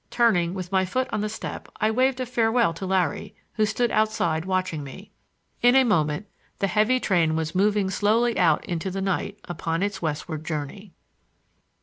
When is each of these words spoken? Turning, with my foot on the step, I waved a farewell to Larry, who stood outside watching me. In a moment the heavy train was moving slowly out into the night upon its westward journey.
Turning, 0.09 0.55
with 0.55 0.71
my 0.71 0.83
foot 0.83 1.07
on 1.13 1.21
the 1.21 1.29
step, 1.29 1.69
I 1.79 1.91
waved 1.91 2.19
a 2.19 2.25
farewell 2.25 2.73
to 2.73 2.87
Larry, 2.87 3.35
who 3.53 3.67
stood 3.67 3.91
outside 3.91 4.45
watching 4.45 4.83
me. 4.83 5.11
In 5.61 5.75
a 5.75 5.83
moment 5.83 6.25
the 6.57 6.65
heavy 6.65 6.99
train 6.99 7.35
was 7.35 7.53
moving 7.53 7.91
slowly 7.91 8.35
out 8.35 8.65
into 8.65 8.89
the 8.89 8.99
night 8.99 9.37
upon 9.43 9.83
its 9.83 10.01
westward 10.01 10.43
journey. 10.43 10.91